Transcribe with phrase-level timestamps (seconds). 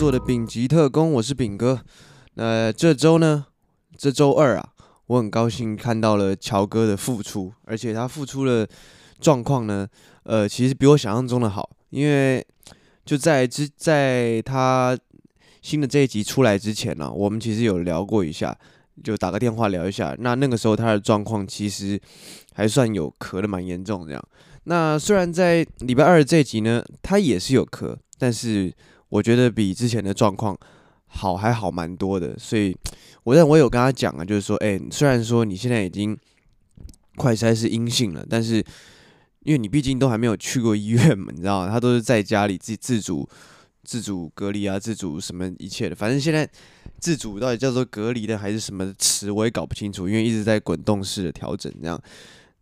[0.00, 1.78] 做的丙级特工，我是丙哥。
[2.32, 3.44] 那这周呢，
[3.98, 4.66] 这周二啊，
[5.08, 8.66] 我很高兴看到了乔哥的复出，而且他复出的
[9.20, 9.86] 状况呢，
[10.22, 11.68] 呃，其实比我想象中的好。
[11.90, 12.42] 因为
[13.04, 14.98] 就在之在他
[15.60, 18.56] 新的这一集出来之前呢、我们其实有聊过一下，
[19.04, 20.16] 就打个电话聊一下。
[20.18, 22.00] 那那个时候他的状况其实
[22.54, 24.28] 还算有咳的蛮严重这样。
[24.64, 28.72] 那虽然在礼拜二这一集呢，他也是有咳，但是
[29.10, 30.58] 我觉得比之前的状况
[31.06, 32.34] 好还好蛮多的。
[32.38, 32.74] 所以，
[33.24, 36.16] 我认为我有跟他讲啊，就是说，哎、虽然说你现在已经
[37.16, 38.64] 快筛是阴性了，但是
[39.40, 41.68] 因为你毕竟都还没有去过医院嘛，你知道？
[41.68, 43.28] 他都是在家里自己自主
[43.84, 45.94] 自主隔离啊，自主什么一切的。
[45.94, 46.48] 反正现在
[46.98, 52.00] 自主到底叫做隔离的还是什么词，我也搞不清楚，因为一直在滚动式的调整这样。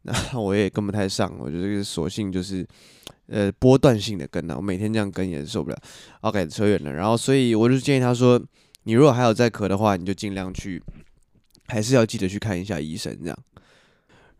[0.02, 2.66] 那 我也跟不太上，我觉得这个索性就是，
[3.26, 5.76] 呃，波段性的跟啊，我每天这样跟也是受不了。
[6.20, 8.40] OK，扯远了，然后所以我就建议他说，
[8.84, 10.82] 你如果还有在咳的话，你就尽量去，
[11.66, 13.36] 还是要记得去看一下医生这样。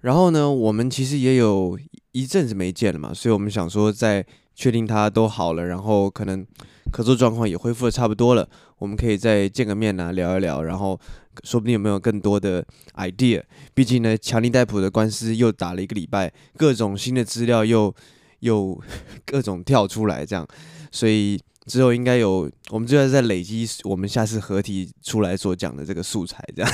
[0.00, 1.78] 然后呢，我们其实也有
[2.12, 6.46] 一阵子没见了嘛，所以我们想说，在确定他都好了，然后可能
[6.92, 10.98] 咳嗽状况也恢复的差不多了，我们可以再见个面啊，聊一聊，然后。
[11.44, 13.42] 说不定有没有更多的 idea？
[13.74, 17.94] 毕竟呢，强尼戴普的官司又打了一个礼拜，各种新的资料又
[18.40, 18.80] 又
[19.26, 20.46] 各种跳出来，这样，
[20.90, 26.72] 所以之后应该有，我们就在在累积我们下次合体出来所讲的这个素材，这样。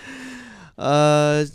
[0.76, 1.46] 呃，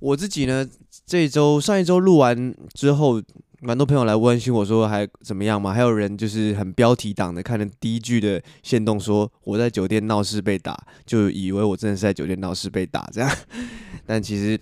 [0.00, 0.68] 我自己呢，
[1.06, 3.22] 这周上一周录完之后。
[3.62, 5.74] 蛮多朋友来关心我说还怎么样嘛？
[5.74, 13.30] 还有人就是很标题党的，看了第一句的限动说我在酒店闹事被打，就以为我真的是在酒店闹事被打这样。
[14.06, 14.58] 但其实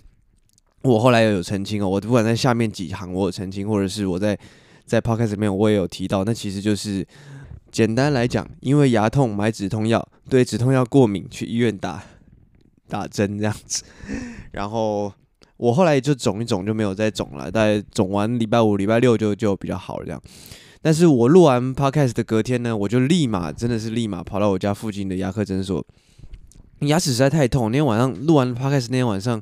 [0.81, 4.37] 我后来也有澄清哦，我不管在下面几行我有澄清，或者是我在
[4.85, 7.07] 在 podcast 里面我也有提到，那其实就是
[7.71, 12.03] 简单来讲，因为牙痛买止痛药，对止痛药过敏去医院打
[12.89, 13.83] 打针这样子，
[14.51, 15.13] 然后。
[15.59, 17.51] 我后来就肿一肿，就没有再肿了。
[17.51, 20.21] 大概肿完礼拜五、礼拜六就就比较好了这样。
[20.81, 25.85] 但是我录完 podcast 的隔天呢，我就立马真的是立马跑到我家附近的牙科诊所。
[26.83, 29.41] 牙齿实在太痛，那天晚上录完 podcast 那天晚上，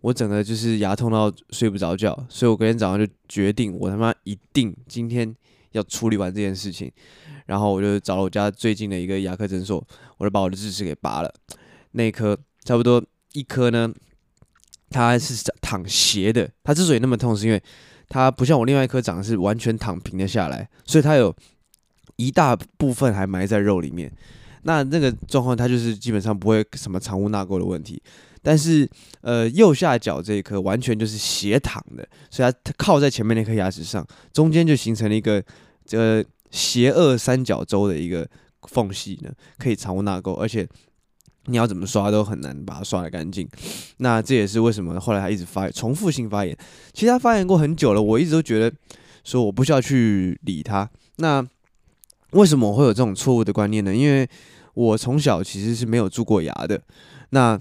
[0.00, 5.36] 我整个就是牙痛到睡不着觉，所以我隔天早上就决定，我他妈一定今天
[5.72, 6.90] 要处理完这件事情。
[7.44, 9.86] 然后我就找了我家最近的一个牙科诊所，
[10.16, 11.30] 我就把我的智齿给拔了。
[11.90, 12.34] 那一颗
[12.64, 13.92] 差不多一颗呢。
[14.92, 17.60] 它是躺斜的，它之所以那么痛，是因为
[18.08, 21.34] 它不像我另外一颗长的是完全躺平的下来，所以它有
[22.16, 24.12] 一大部分还埋在肉里面。
[24.64, 28.00] 那那个状况，它就是基本上不会什么藏污纳垢的问题。
[28.42, 28.88] 但是
[29.22, 35.42] 呃，右下角这一颗完全就是斜躺的，所以它靠在前面那颗牙齿上，中间就形成了一个
[35.86, 38.28] 这个斜顎三角洲的一个
[38.68, 40.68] 缝隙呢，可以藏污纳垢，而且。
[41.46, 43.48] 你要怎么刷都很难把它刷得干净，
[43.96, 46.56] 那这也是为什么后来他一直发重复性发言。
[46.92, 48.72] 其实他发言过很久了，我一直都觉得
[49.24, 50.88] 说我不需要去理他。
[51.16, 51.44] 那
[52.30, 53.92] 为什么我会有这种错误的观念呢？
[53.92, 54.28] 因为
[54.74, 56.80] 我从小其实是没有蛀过牙的。
[57.30, 57.60] 那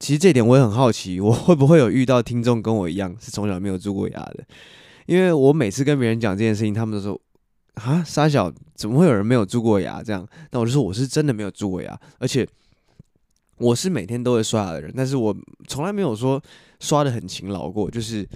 [0.00, 4.42] 其实这点我也很好奇，我会不会有遇到听众跟我一样是从小没有蛀过牙的？
[5.04, 7.20] 因为我每次跟别人讲这件事情，他们都说
[7.74, 10.02] 啊，沙小怎么会有人没有蛀过牙？
[10.02, 12.48] 这样，那我就说我是真的没有蛀过牙，而且。
[13.58, 15.36] 我是每天都会刷牙的人，但是我
[15.66, 16.40] 从来没有说
[16.80, 18.26] 刷得很勤劳过，就是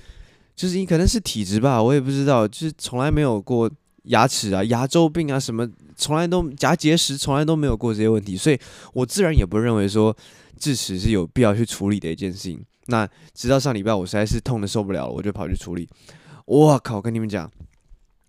[0.55, 3.71] 就是你可能是体质吧，我也不知道，就是从来没有过
[4.05, 8.59] 牙齿啊、牙周病啊什么，从来都牙结石，从来都没有过这些问题，所以
[8.93, 10.17] 我自然也不认为说
[10.59, 12.61] 智齿是有必要去处理的一件事情。
[12.87, 15.89] 那直到上礼拜我实在是痛得受不了了，我就跑去处理。
[16.47, 16.97] 我靠！
[16.97, 17.49] 我跟你们讲，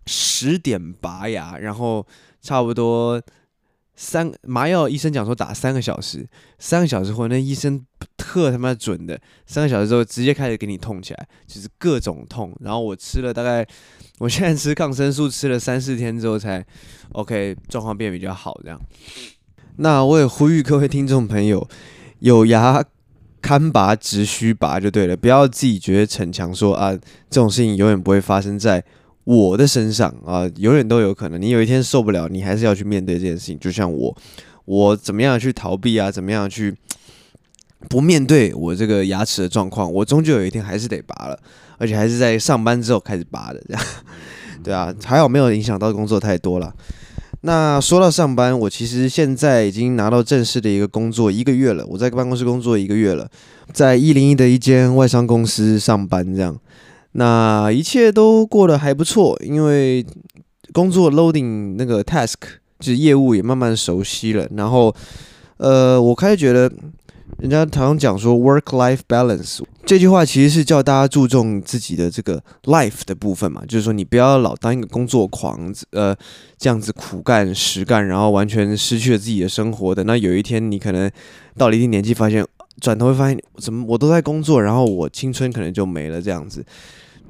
[0.05, 2.05] 十点拔牙，然后
[2.41, 3.21] 差不多。
[3.95, 7.85] 三麻药医生讲说打三个小时，三个小时后那医生
[8.17, 12.51] 特他妈准的，三个小时之后直接开始给你痛起来，就是各种痛。
[12.61, 13.65] 然后我吃了大概，
[14.17, 16.65] 我现在吃抗生素吃了三四天之后才
[17.11, 18.79] OK，状况变比较好这样。
[19.75, 21.67] 那我也呼吁各位听众朋友，
[22.19, 22.83] 有牙
[23.41, 26.93] 堪拔直须拔就对了，不要自己觉得逞强说啊，
[27.29, 28.83] 这种事情永远不会发生在。
[29.23, 31.41] 我的身上啊，永远都有可能。
[31.41, 33.57] 你有一天受不了，你还是要去面对这件事情。
[33.57, 34.15] 就像我，
[34.65, 36.11] 我怎么样去逃避啊？
[36.11, 36.75] 怎么样去
[37.89, 39.91] 不面对我这个牙齿的状况？
[39.91, 41.39] 我终究有一天还是得拔了，
[41.77, 43.63] 而且还是在上班之后开始拔的。
[43.67, 43.83] 这样，
[44.63, 46.73] 对啊，还好没有影响到工作太多了。
[47.45, 51.85] 那说到上班，我其实现在已经拿到正式的一个工作一个月了。
[51.87, 53.29] 我在办公室工作一个月了，
[53.73, 56.57] 在一零一的一间外商公司上班，这样。
[57.13, 60.05] 那一切都过得还不错，因为
[60.71, 62.35] 工作 loading 那个 task
[62.79, 64.93] 就是业务也慢慢熟悉了，然后
[65.57, 66.71] 呃，我开始觉得。
[67.39, 76.15] 人家常常讲说 “work-life balance” 这句话，其实是叫大家注重自己的这个 life 的部分嘛，就是说你不要老当一个工作狂，呃，
[76.59, 80.03] 这样子苦干实干，然后完全失去了自己的生活的。
[80.03, 81.11] 那有一天你可能
[81.57, 82.45] 到了一定年纪，发现
[82.79, 86.63] 转头会发现，怎么我都在工作，然后我青春可能就没了这样子。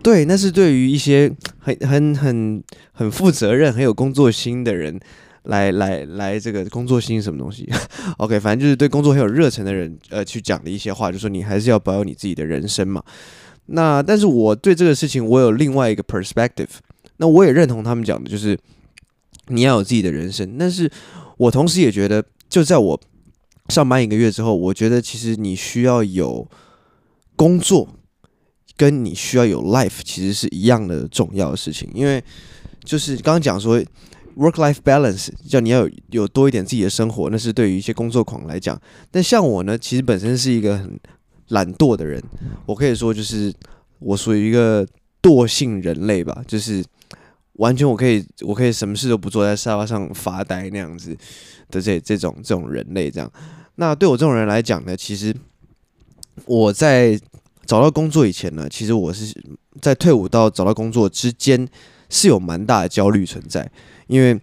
[0.04, 5.00] 对，那是对于一些很很很很负责任、很有工作心的人。
[5.44, 7.70] 来来来，这个工作心什么东西
[8.16, 13.04] ？OK，反正就是对工作很有热忱的人，呃，去讲的一些话，就说你还是要保有你自己的人生嘛。
[13.66, 16.70] 那但是我对这个事情，我有另外一个 perspective。
[17.18, 18.58] 那我也认同他们讲的，就是
[19.48, 20.58] 你要有自己的人生。
[20.58, 20.90] 但是
[21.36, 22.98] 我同时也觉得，就在我
[23.68, 26.48] 上班一个月之后，我觉得其实你需要有
[27.36, 27.90] 工作，
[28.78, 31.90] 跟你需要有 life，其实是一样的重要的事情。
[31.94, 32.24] 因为
[32.84, 33.84] 就是刚刚讲说。
[34.36, 38.82] Work-life balance，叫你要有有多一点自己的生活，那是对于一些工作狂来讲。
[39.12, 41.00] 但像我呢，其实本身是一个很
[41.50, 42.20] 懒惰的人，
[42.66, 43.54] 我可以说就是
[44.00, 44.84] 我属于一个
[45.22, 46.84] 惰性人类吧，就是
[47.58, 51.16] 完全我可以我可以什么事都不做，在沙发上发呆那样子
[51.70, 53.32] 的这这种这种人类这样。
[53.76, 55.32] 那对我这种人来讲呢，其实
[56.46, 57.20] 我在
[57.66, 59.36] 找到工作以前呢，其实我是
[59.82, 61.68] 在退伍到找到工作之间
[62.10, 63.70] 是有蛮大的焦虑存在。
[64.08, 64.40] 因为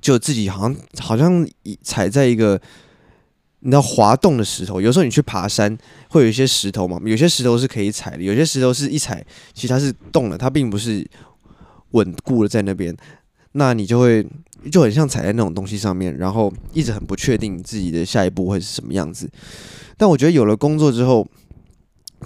[0.00, 1.46] 就自己好像好像
[1.82, 2.58] 踩在一个
[3.58, 5.76] 你知道滑动的石头，有时候你去爬山
[6.08, 9.22] 会有一些石头嘛，有些石头是可以踩的，有些石头是一踩
[9.52, 11.06] 其实它是动的，它并不是
[11.90, 12.96] 稳固的在那边，
[13.52, 14.24] 那你就会
[14.70, 19.28] 就很像踩在那种东西上面，然后一直很不确定自己的下一步会是什么样子。
[19.98, 21.26] 但我觉得有了工作之后，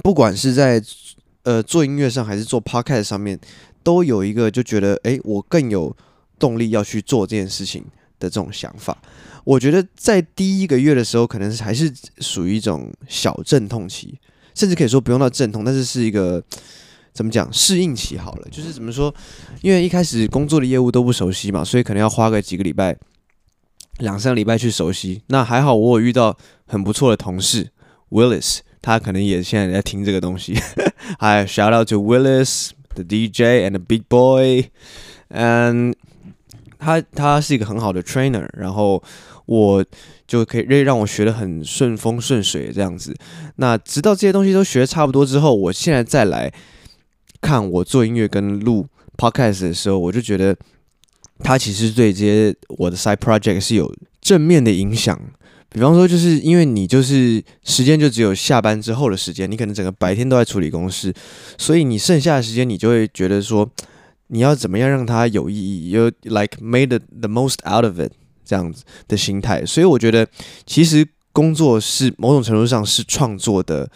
[0.02, 0.82] 不管是在
[1.42, 3.38] 呃做音乐上还是做 podcast 上面，
[3.82, 5.96] 都有一个就觉得哎，我更有。
[6.36, 7.80] 动力要去做这件事情
[8.18, 8.98] 的这种想法，
[9.44, 14.18] 我觉得在第一个月的时候，可能还是属于一种小阵痛期，
[14.52, 16.42] 甚至可以说不用到阵痛，但是是一个
[17.14, 18.48] 怎么讲适应期好了。
[18.50, 19.14] 就是怎么说，
[19.62, 22.94] 因为一开始工作的业务都不熟悉嘛，所以可能要花个几个礼拜、
[23.98, 25.22] 两三个礼拜去熟悉。
[25.28, 26.36] 那还好，我有遇到
[26.66, 27.70] 很不错的同事
[28.10, 30.52] Willis，他可能也现在在听这个东西。
[31.18, 34.66] Hi, shout out to Willis, the DJ and the big boy,
[35.30, 35.94] and
[36.78, 39.02] 他他是一个很好的 trainer，然后
[39.46, 39.82] 我
[40.26, 43.16] 就可以让让我学得很顺风顺水这样子。
[43.56, 46.52] 那直到这些东西都学差不多之后，我现在再来
[47.40, 48.86] 看我做音乐跟录
[49.16, 50.54] podcast 的时候，我就觉得
[51.38, 53.90] 他其实对这些我的 side project 是有
[54.20, 55.18] 正面的影响。
[55.74, 61.12] 比方说，就是因为你就是时间就只有下班之后的时间，你可能整个白天都在处理公事，
[61.58, 63.70] 所以你剩下的时间你就会觉得说。
[64.28, 65.90] 你要怎么样让它有意义？
[65.90, 68.10] 有 like made the most out of it
[68.42, 70.26] 这样子的心态，所以我觉得
[70.66, 73.88] 其实工作是某种程度上是创作的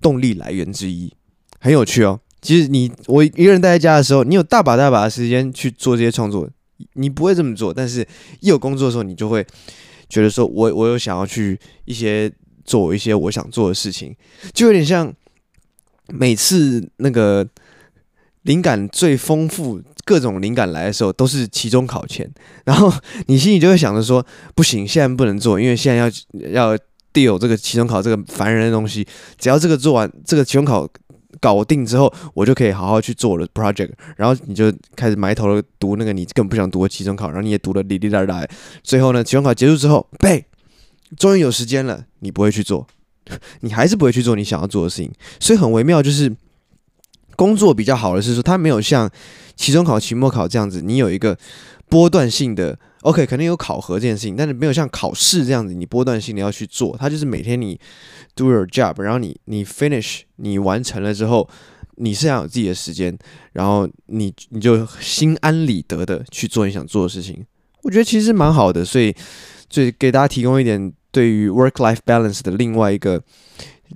[0.00, 1.12] 动力来源之一，
[1.60, 2.18] 很有趣哦。
[2.40, 6.48] 其实你我一个人待在家的时候，你有大把大把的时间去做这些创作，
[6.94, 8.00] 你不会这么做，但是
[8.40, 9.46] 一有工作的时候，你就会
[10.10, 12.30] 觉得说我我有想要去一些
[12.66, 14.14] 做一些我想做的事情，
[14.52, 15.10] 就有点像
[16.08, 17.48] 每次那个。
[18.44, 22.26] 灵感最丰富，各种灵感来的时候都是期中考前，
[22.64, 22.90] 然后
[23.26, 24.24] 你心里就会想着说：
[24.54, 26.10] 不行，现在不能做，因为现在要
[26.50, 26.78] 要
[27.12, 29.06] deal 这个期中考这个烦人的东西。
[29.38, 30.88] 只要这个做完，这个期中考
[31.40, 33.90] 搞定之后，我就可以好好去做我的 project。
[34.16, 38.46] 然后你就开始埋头读那个你根本不想读的期中考，然后你也读了哩哩啦啦。
[38.82, 40.44] 最后呢，期中考结束之后，背，
[41.16, 42.86] 终于有时间了，你不会去做，
[43.62, 46.36] 你还是不会去做你想要做的事情，所以很微妙，就是。
[47.36, 49.10] 工作比较好的是说，它没有像
[49.56, 51.38] 期中考、期末考这样子，你有一个
[51.88, 56.94] 波段性的 OK，可能有考核这件事情，但是没有像考试这样子，你波段性的要去做。
[56.98, 57.80] 它就是每天你
[58.34, 61.48] do your job，然后你你 finish，你完成了之后，
[61.96, 63.16] 你是要有自己的时间，
[63.52, 67.42] 然后你你就心安理得的去做你想做的事情。
[67.82, 69.14] 我觉得其实蛮好的，所以
[69.70, 73.22] 所以给大家提供一点对于 work-life balance 的另外一个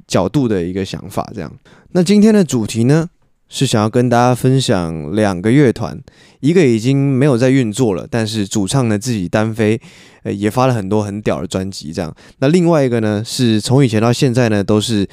[0.07, 1.31] 角度的一个想法。
[1.35, 1.55] 这样，
[1.93, 3.11] 那今天的主题呢？
[3.49, 6.01] 是想要跟大家分享两个乐团，
[6.41, 9.81] 一个已经没有在运作了，但是主唱呢自己单飞，
[10.25, 12.13] 呃，也发了很多很屌的专辑，这样。
[12.39, 15.07] 那另外一个呢，是从以前到现在呢，都是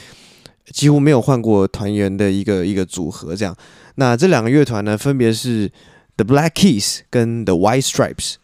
[0.71, 3.55] 几乎没有换过团员的一个一个组合，这样。
[3.95, 5.69] 那这两个乐团呢，分别是
[6.15, 8.35] The Black Keys 跟 The White Stripes。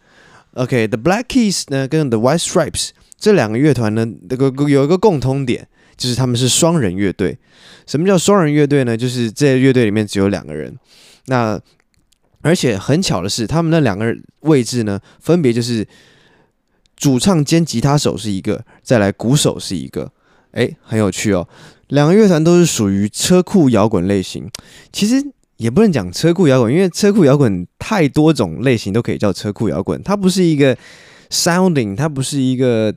[0.53, 5.67] OK，The Black Keys 呢跟 The White Stripes 这两个乐团呢，这个有一个共通点。
[5.97, 7.37] 就是他们是双人乐队。
[7.85, 8.95] 什么叫双人乐队呢？
[8.95, 10.77] 就是这乐队里面只有两个人。
[11.25, 11.59] 那
[12.41, 15.85] 而且很巧的是，他们那两个位置呢，分别就是
[16.95, 20.11] 主唱兼吉他手是一个，再来鼓手是一个。
[20.51, 21.47] 诶，很有趣哦。
[21.87, 24.49] 两个乐团都是属于车库摇滚类型。
[24.91, 25.15] 其实
[25.57, 30.01] 也不能讲车库摇滚，因为车库摇滚太多种类型都可以叫车库摇滚。
[30.03, 30.77] 它不是一个
[31.29, 32.93] sounding，它不是一个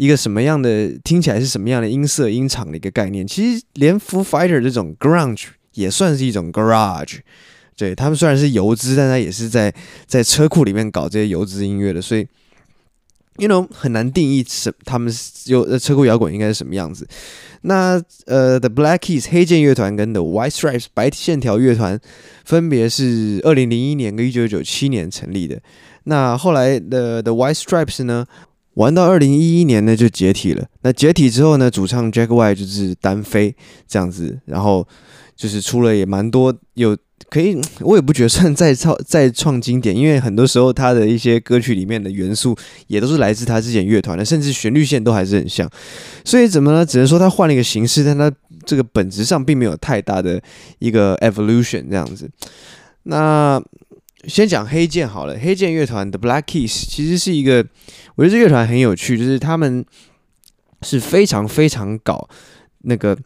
[0.00, 3.26] 一个什么样的听起来是什么样的音色音场的一个概念。
[3.26, 7.18] 其实连 Foo Fighter 这种 grunge 也算是一种 garage。
[7.76, 9.74] 对，他们虽然是游资，但他也是在
[10.06, 12.26] 在车库里面搞这些游资音乐的，所以
[13.36, 15.12] ，you know 很难定义什他们
[15.44, 17.06] 有车库摇滚应该是什么样子。
[17.60, 22.00] 那呃，The Black Keys 黑键乐团跟 The White Stripes 白线条乐团
[22.46, 25.60] 分别是二零零一年跟一九九七年成立的。
[26.04, 28.26] 那后来的 The White Stripes 呢，
[28.74, 30.66] 玩到二零一一年呢就解体了。
[30.82, 33.54] 那解体之后呢，主唱 Jack White 就是单飞
[33.86, 34.86] 这样子，然后
[35.36, 36.96] 就是出了也蛮多有。
[37.28, 42.56] 可以，我也不觉得算再创 再创经典，因为很多时候他的一些歌曲里面的元素
[42.88, 45.70] 也都是来自他之前乐团的，甚至旋律线都还是很像。
[46.24, 46.84] 所以怎么呢？
[46.84, 48.32] 只能说他换了一个形式，但他
[48.66, 50.42] 这个本质上并没有太大的
[50.80, 52.28] 一个 evolution 这样子。
[53.04, 53.62] 那
[54.26, 57.66] 先讲黑键好了，黑键乐团的 Black Keys 其实是一个，
[58.16, 59.84] 我觉得这乐团很有趣，就是他们
[60.82, 62.28] 是非常非常搞
[62.82, 63.16] 那个。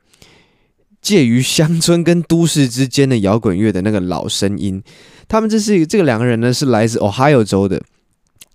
[1.04, 4.82] 介于乡村跟都市之间的摇滚乐的那个老声音，
[5.28, 7.78] 他们这是这个两个人呢，是来自 Ohio 州的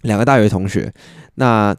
[0.01, 0.91] 两个大学同学。
[1.35, 1.77] 那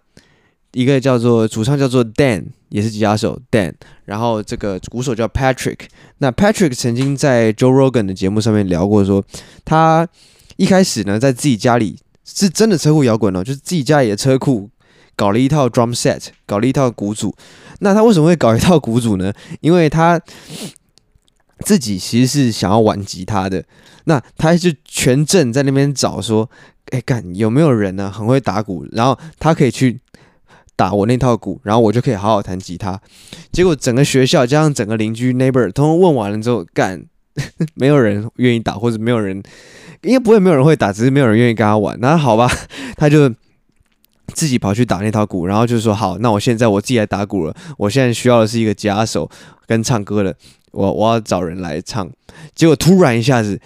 [0.71, 3.73] 一个叫做主唱叫做 Dan，也是吉他手 Dan，
[4.05, 5.79] 然后这个鼓手叫 Patrick。
[6.19, 9.25] 那 Patrick 曾经在 Joe Rogan 的节目上面聊过，说
[9.65, 10.07] 他
[10.61, 14.69] 一开始呢在自己家里是真的车库摇滚哦，就是自己家里的车库。
[15.17, 17.35] 搞了一套 drum set，搞了一套鼓组。
[17.81, 19.31] 那他为什么会搞一套鼓组呢？
[19.61, 20.19] 因为他
[21.61, 23.63] 自己其实是想要玩吉他的。
[24.05, 26.49] 那他就全镇在那边找说，
[26.87, 28.11] 哎，干有没有人呢？
[28.11, 30.01] 很会打鼓，然后他可以去
[30.75, 32.99] 打我那套鼓，然后我就可以好好弹吉他。
[33.53, 37.05] 结果整个学校加上整个邻居 neighbor，通通问完了之后，干
[37.75, 39.43] 没有人愿意打，或者没有人，
[40.03, 41.99] 应该不会没有人会打，只是没有人愿意跟他玩。
[42.01, 42.51] 那好吧，
[42.97, 43.33] 他就。
[44.33, 47.55] 自己跑去打那套鼓，然后就说好，那我现在我自己来打鼓了。
[47.77, 49.29] 我现在需要的是一个假手
[49.67, 50.33] 跟唱歌的，
[50.71, 52.09] 我我要找人来唱。
[52.55, 53.61] 结果突然一下子，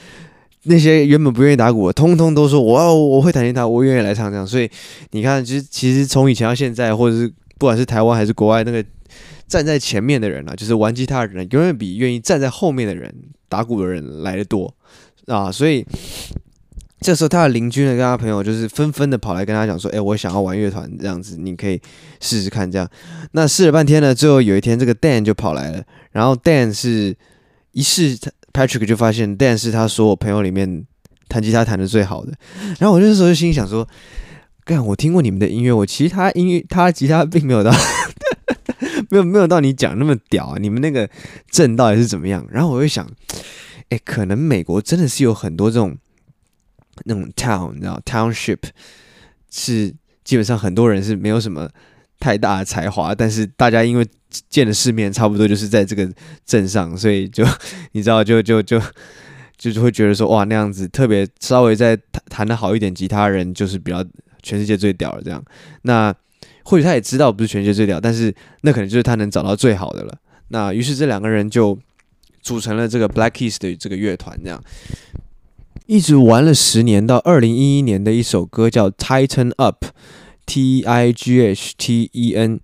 [0.63, 4.47] 那些原本不愿意打鼓的，通通都说我要我会弹吉他，我愿意来唱这样。
[4.47, 4.69] 所以
[5.11, 8.83] 你看，其实其实从以前到现在，或者是不管是台湾还是国外，那个
[9.47, 13.15] 站在前面的人啊，就是玩吉他的人，永远比愿意站在后面的人
[13.51, 14.75] 打鼓的人来的多
[15.27, 15.51] 啊。
[15.51, 15.87] 所以。
[17.01, 21.79] 这时候，他的邻居呢，跟他朋友就是纷纷的跑来跟他讲说：“哎，我想要玩乐团，这样子你可以
[22.19, 22.89] 试试看。”这样，
[23.33, 25.85] 那试了半天呢，最后有一天，这个 Dan 就跑来了。
[26.13, 27.15] 然后 Dan 是
[27.73, 28.17] 一试
[28.55, 30.87] ，Patrick 就发现 Dan 是他所有朋友里面
[31.29, 32.33] 弹吉他弹的最好的。
[32.79, 33.87] 然后我那时候就心想说
[34.65, 37.71] ：“干，我听过你们的音乐，我其他音乐他吉他并没有到，
[39.11, 40.57] 没有没有到你讲那么屌啊！
[40.59, 41.07] 你们那个
[41.51, 43.07] 阵到底是怎么样？”然后我就想
[43.95, 45.97] ：“哎，可能美国真的是有很多这种。”
[47.07, 48.59] 那种 town，你知道，township
[49.51, 51.69] 是基本上很多人是没有什么
[52.21, 54.07] 太大的才华，但是大家因为
[54.49, 56.09] 见的世面差不多，就是在这个
[56.47, 57.45] 镇上，所以就
[57.91, 58.81] 你知道，就就就
[59.57, 64.05] 就是会觉得说，哇，那样子特别稍微再弹弹的好一点，吉他人就是比较
[64.45, 65.45] 全世界最屌的这样。
[65.83, 66.15] 那
[66.63, 70.17] 或许他也知道不是全世界最屌，但是那可能就是他能找到最好的了。
[70.47, 71.77] 那于是这两个人就
[72.45, 74.63] 组成了这个 Black Keys 的这个乐团，这样。
[75.87, 79.85] 一直玩了十年，到二零一一年的一首歌叫《Tighten Up》
[80.47, 82.61] ，T I G H T E N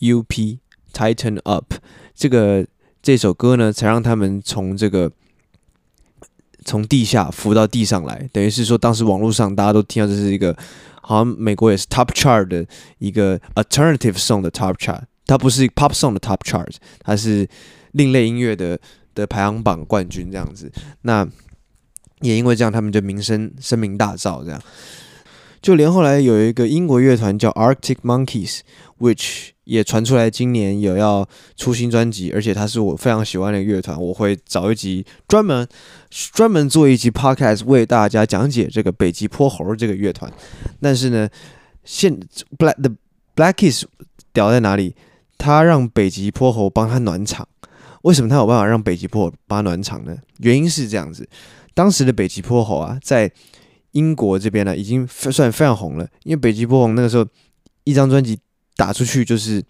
[0.00, 1.74] U P，Tighten Up。
[2.14, 2.66] 这个
[3.02, 5.12] 这首歌呢，才让他们从这个
[6.64, 8.28] 从地下浮到地上来。
[8.32, 10.56] 等于是说，当时网络上大家都听到这是一个，
[11.00, 12.66] 好像美国也是 Top Chart 的
[12.98, 17.48] 一个 Alternative Song 的 Top Chart，它不是 Pop Song 的 Top Chart，它是
[17.92, 18.80] 另类音乐的
[19.14, 20.70] 的排行榜冠军这样子。
[21.02, 21.26] 那
[22.20, 24.44] 也因为这样，他们就名声声名大噪。
[24.44, 24.60] 这样，
[25.60, 35.66] 就连后来有一个英国乐团叫 Arctic Monkeys，which 也传出来今年有要出新专辑，而且他是我非常喜欢的乐团，我会找一集专门
[36.10, 40.32] 专门做一集 podcast 为大家讲解这个北极泼猴这个乐团。
[40.80, 41.28] 但是呢，
[41.84, 42.18] 现
[42.58, 42.94] Black the
[43.36, 43.84] Black Keys
[44.32, 44.94] 屌在哪里？
[45.36, 47.46] 他让北极泼猴帮他暖场。
[48.04, 50.16] 为什么他有办法让北极泼猴帮他暖场呢？
[50.38, 51.28] 原因是这样子。
[51.72, 53.30] 当时的北极坡猴啊，在
[53.92, 56.06] 英国这边呢，已经算非常红了。
[56.24, 57.26] 因为北极坡猴那个时候
[57.84, 58.38] 一张专辑
[58.76, 59.62] 打出去，就是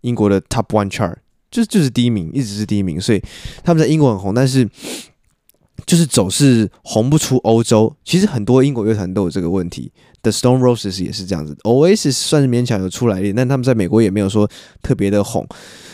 [0.00, 1.16] 英国的 Top One Chart，
[1.50, 3.00] 就就是第一名，一直是第一名。
[3.00, 3.22] 所以
[3.62, 4.34] 他们在英国很红。
[4.34, 4.68] 但是
[5.84, 7.94] 就是走势红不出欧洲。
[8.04, 14.48] 其实很多英国乐团都有这个问题，The Stone Roses 也是这样子，Oasis 算是勉强有出来的，但他们在美国也没有说
[14.80, 15.46] 特别的红。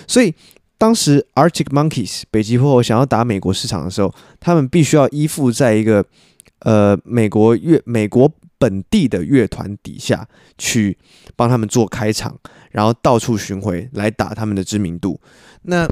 [0.07, 0.33] 所以
[0.79, 6.05] 当时 Arctic Monkeys 北极迫想要打美国市场的时候，他们必须要依附在一个
[6.61, 10.97] 呃美国乐美国本地的乐团底下去
[11.37, 12.39] 帮他们做开场，
[12.71, 15.21] 然后到处巡回来打他们的知名度。
[15.63, 15.89] 那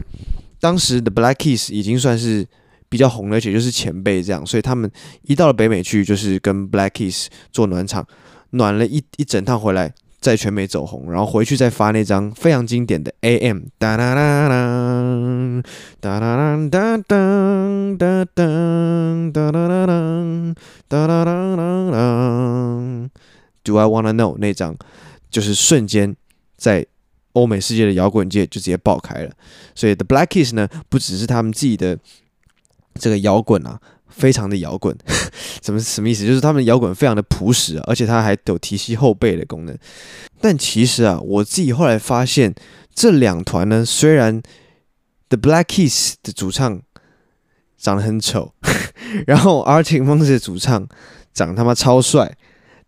[0.60, 2.46] 当时的 Black Keys 已经算是
[2.88, 4.90] 比较红了，而且就是前辈这样，所以他们
[5.22, 8.06] 一到了北美去，就是跟 Black Keys 做暖场，
[8.50, 9.92] 暖了一一整趟回来，
[10.26, 13.58] 在全美走红，然后回去再发那张非常经典的《A.M》。
[13.78, 15.62] 哒哒哒哒
[16.00, 17.44] 哒哒哒哒
[17.96, 21.98] 哒哒哒哒哒哒哒哒哒。
[23.62, 24.36] Do I wanna know？
[24.38, 24.76] 那张
[25.30, 26.16] 就是瞬间
[26.56, 26.84] 在
[27.34, 29.30] 欧美世界的摇滚界就直接爆开了。
[29.76, 31.96] 所以 The Black Keys 呢，不只是他们自己的
[32.94, 33.80] 这个摇滚啊。
[34.08, 34.96] 非常的摇滚，
[35.62, 36.26] 什么什么意思？
[36.26, 39.76] 就是他们摇滚非常的朴实啊，而且它还有提膝后背的功能。
[40.40, 42.54] 但其实啊，我自己后来发现，
[42.94, 44.42] 这两团呢，虽然
[45.28, 46.80] The Black Keys 的主唱
[47.78, 48.54] 长得很丑，
[49.26, 50.88] 然后 Arctic m o n s 的主唱
[51.32, 52.36] 长他妈超帅，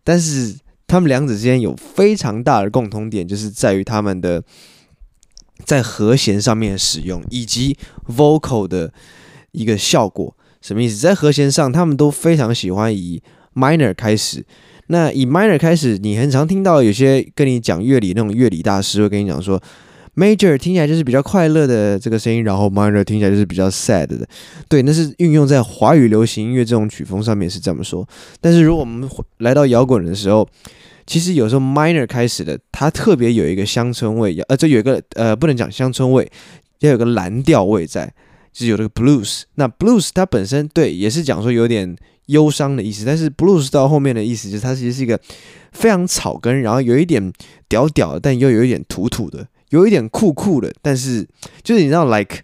[0.03, 0.57] 但是。
[0.91, 4.43] 他们两者之间有非常大的共同点，就是在于他们的
[5.63, 8.91] 在和弦上面使用，以及 vocal 的
[9.51, 10.35] 一个效果。
[10.61, 10.97] 什么意思？
[10.97, 13.21] 在和弦上，他们都非常喜欢以
[13.55, 14.45] minor 开始。
[14.87, 19.61] 那以 minor 开始，你很常听到有些跟你讲乐理那种乐理大师会跟你讲说。
[20.15, 24.27] Major 听起来就是比较快乐的这个声音，然后 Minor 听起来就是比较 sad 的。
[24.67, 28.05] 对，那是运用在华语流行音乐这种曲风上面是这么说。
[28.41, 30.45] 但是如果我们来到摇滚的时候，
[31.05, 36.29] 其实有时候 Minor 开始的，它特别有一个乡村味，呃，这有一个呃，不能讲乡村味，
[36.79, 38.11] 要有个蓝调味在，
[38.51, 39.43] 就是有这个 Blues。
[39.55, 41.95] 那 Blues 它本身对也是讲说有点
[42.27, 45.19] 忧伤的意思，但是 Blues 到后面的意思就是它其实是一个
[45.71, 47.31] 非常草根，然后有一点
[47.67, 49.47] 屌屌，但又有一点土土的。
[49.69, 51.27] 有一点酷酷的，但是
[51.61, 52.39] 就是你知道，like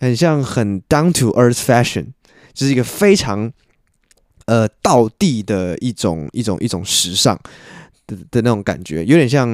[0.00, 2.06] 很像很 down to earth fashion，
[2.52, 3.52] 就是一个非常
[4.46, 7.40] 呃道地的一种一种一种时尚
[8.08, 9.48] 的的那种感觉，有点像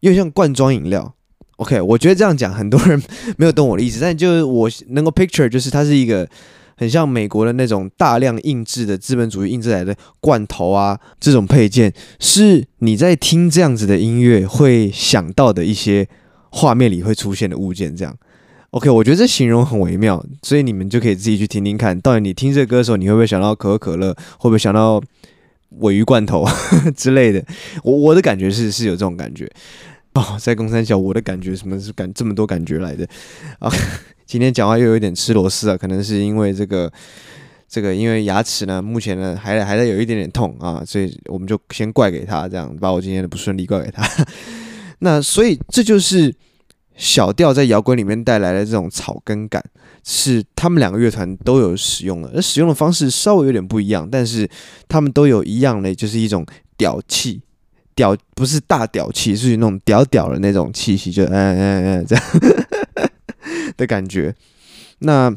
[0.00, 1.14] 有点像罐装饮料。
[1.62, 3.02] OK，我觉得这样讲很多人
[3.36, 6.28] 没有懂我的意思，但就是我能够 picture，就是它是一个。
[6.74, 16.08] 很像美国的那种大量印制的资本主义印制来的罐头啊，这种配件是你在听这样子的音乐会想到的一些
[16.50, 17.94] 画面里会出现的物件。
[17.94, 18.16] 这样
[18.70, 25.00] ，OK，我觉得这形容很微妙，所以你们就可以自己去听听看，到底你听这个歌手，你会不会想到可口可乐，会不会想到
[25.78, 26.44] 尾鱼罐头
[26.96, 27.44] 之类的？
[27.84, 29.48] 我我的感觉是是有这种感觉
[30.14, 33.06] 哦，在公三小，我的感觉什么是感这么多感觉来的
[33.58, 33.72] 啊？
[34.26, 36.90] 今天讲话又有点吃螺丝啊，可能是因为这个
[37.68, 44.06] 这个，因为牙齿呢，目前呢还还在有一点点痛啊，所以我们就先怪给他，这样把我今天的不顺利怪给他。
[45.00, 46.34] 那所以这就是
[46.94, 49.64] 小调在摇滚里面带来的这种草根感，
[50.04, 54.48] 是他们两个乐团都有使用的，而使用的方式稍微有点不一样，但是
[54.88, 56.46] 他们都有一样的，就是一种
[56.76, 57.40] 屌气，
[57.94, 62.24] 屌不是大屌气，是那种屌屌的那种气息，就嗯嗯嗯这样。
[63.76, 64.34] 的感觉。
[65.00, 65.34] 那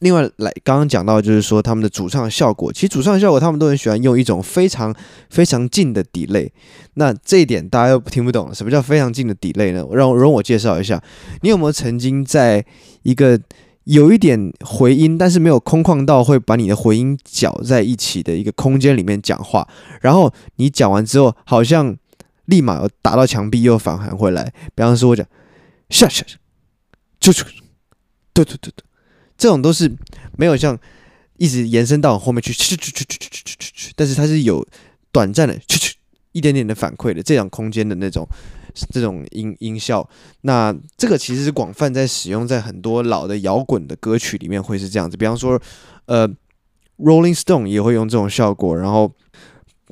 [0.00, 4.94] 另外来刚刚讲到，就是说他们的主唱效果，其实主唱效果他们都很喜欢用一种非常
[5.30, 6.50] 非常近的 delay。
[6.94, 9.86] 那这一点大家又听不懂，什么叫非常近的 delay 呢？
[9.92, 11.02] 让容我介绍一下，
[11.40, 12.64] 你有没有曾经在
[13.04, 13.40] 一个
[13.84, 19.66] 有一点回音，但是没有空旷到会把你的回音搅在一起的一个空间里面讲话，
[20.00, 21.96] 然后你讲完之后，好像
[22.44, 24.52] 立马有打到墙壁又返还回来。
[24.74, 25.26] 比方说我讲，
[25.88, 26.36] 下下下。
[27.18, 27.44] 就就，
[28.32, 28.84] 对对对对，
[29.36, 29.94] 这种都是
[30.38, 30.78] 没有像
[31.36, 34.66] 一直延伸到后面去，去去去去去去去去，但是它是有
[35.12, 35.96] 短暂的去去
[36.32, 38.26] 一点点的反馈的这样空间的那种
[38.90, 40.08] 这种音音效。
[40.42, 45.60] 那这个其实是广泛在使用在很多老的摇滚的歌曲里面会是这样子，比方说
[46.06, 46.28] 呃
[46.98, 49.12] ，Rolling Stone 也会用这种效果，然后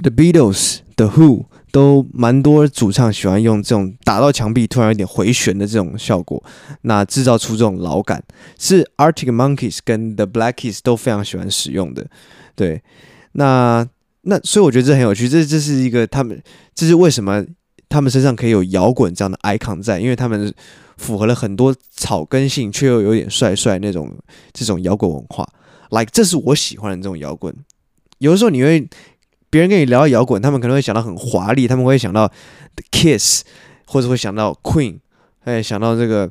[0.02, 1.46] The Beatles、The Who。
[1.70, 6.42] 都蛮多主唱喜欢用这种打到墙壁突然有点回旋的这种效果，
[6.80, 8.24] 那制造出这种老感，
[8.58, 12.06] 是 Arctic Monkeys 跟 The Black Keys 都非常喜欢使用的。
[12.56, 12.82] 对，
[13.32, 13.86] 那
[14.22, 16.42] 那所以我觉得这很有趣，这这是一个他们，
[16.74, 17.44] 这是为什么
[17.88, 20.52] 他们身上可以有摇滚这样的 icon 在，因为他们
[20.96, 24.16] 符合了很多草根性却又有点帅帅那种
[24.52, 25.48] 这种摇滚文化。
[25.90, 27.54] Like 这是我喜欢的这种摇滚，
[28.18, 28.88] 有的时候你会。
[29.50, 33.44] 别人跟你聊摇滚，他们可能会想到很华丽，他们会想到 The Kiss，
[33.86, 34.98] 或者会想到 Queen，
[35.44, 36.28] 哎，想到这个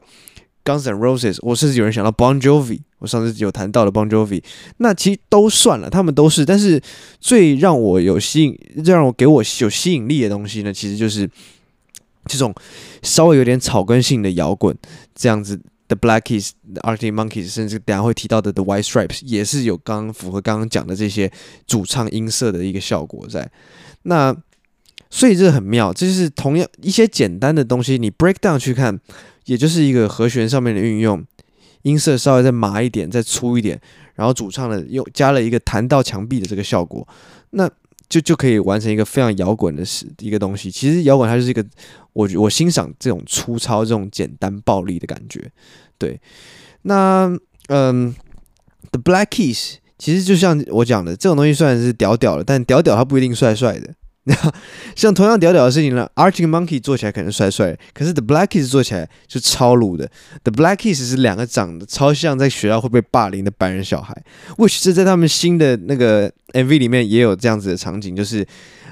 [0.64, 4.44] Guns and Roses，我甚至有人想到 Bon Jovi，我上次有谈到的 Bon Jovi，
[4.78, 6.46] 那其实都算了，他们都是。
[6.46, 6.82] 但是
[7.20, 11.30] 最让我有吸引，最让我给我有吸引力的东西呢，其实就是
[12.26, 12.54] 这种
[13.04, 14.76] 稍微有点草根性的摇滚，
[15.16, 15.60] 这样子。
[15.90, 21.32] The Black Keys、The Arctic Monkeys，甚至等下会提到的 The White Stripes，也是有刚刚符合刚刚讲的这些
[21.66, 23.50] 主唱音色的一个效果在。
[24.02, 24.36] 那
[25.10, 29.00] 所以这很妙，这就是同样一些简单的东西，你 break down 去看，
[29.46, 31.24] 也就是一个和弦上面的运用，
[31.88, 33.80] 音色稍微再麻一点，再粗一点，
[34.16, 37.08] 然后主唱的又加了一个弹到墙壁的这个效果，
[37.52, 37.70] 那
[38.10, 39.84] 就就可以完成一个非常摇滚的
[40.20, 40.70] 一个东西。
[40.70, 41.66] 其实摇滚它就是一个。
[42.18, 45.52] 我我欣赏这种粗糙、这种简单、暴力的感觉，
[46.00, 46.20] 对。
[46.82, 47.32] 那
[47.68, 48.12] 嗯
[48.90, 53.94] ，The Black Keys 其实就像我讲的，这种东西虽然是屌屌的，但屌屌它不一定帅帅的。
[54.96, 60.10] 像同样屌屌的事情呢，Arctic Monkey 做起来可能帅帅，可是 The Black Keys 做起来就超鲁的。
[60.44, 64.16] The Black Keys 是两个长得超像在学校会被霸凌的白人小孩
[64.58, 68.46] ，which 是在他们新的那个 MV 里面也有这样子的场景，就是。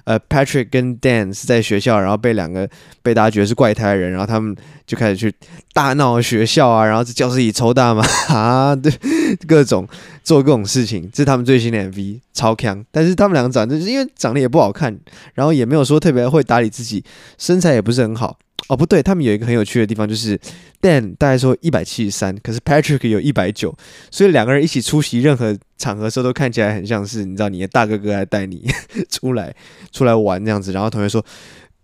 [0.06, 2.70] 呃，Patrick 跟 Dan 是在学校，然后被两个
[3.02, 5.34] 被大家觉得是怪胎人，然后他们就开始去
[5.74, 8.94] 大闹学校啊，然后在教室里抽大麻 啊，对，
[9.48, 9.88] 各种
[10.24, 11.10] 做各种事情。
[11.12, 12.84] 这是他们最新的 MV，超强。
[12.92, 14.98] 但是他们两个长得就是因为长得也不好看，
[15.34, 17.04] 然后也没有说特别会打理自己，
[17.38, 18.38] 身材也不是很好。
[18.68, 20.40] 哦，不对，他们有一个很有趣的地方，就是
[20.82, 23.76] Dan 大概说一百七十三，可是 Patrick 有一百九，
[24.10, 28.68] 所以两个人一起出席任何场合时候，都看起来很像是你知道你的大哥哥来带你
[29.12, 29.54] 出来
[29.92, 30.72] 出来玩这样子。
[30.72, 31.24] 然后同学说：“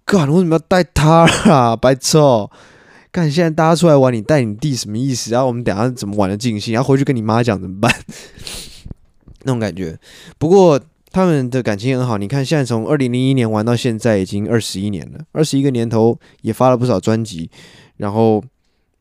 [0.06, 1.76] 干，为什么要带他啊？
[1.76, 2.18] 白痴！
[3.12, 5.32] 看，现在大家出来玩，你带你弟什么意思？
[5.32, 6.74] 然后我们等下怎么玩的尽兴？
[6.74, 7.94] 然后回去跟你妈讲怎么办？
[9.44, 10.00] 那种感觉。
[10.38, 10.80] 不过。”
[11.14, 17.52] 他们的感情很好，你看现在从二零零一年玩到现在已经二十一年了，二十一个年头也发了不少专辑，
[17.98, 18.42] 然后